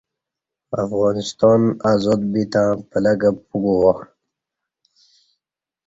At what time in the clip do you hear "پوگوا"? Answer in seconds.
3.47-3.93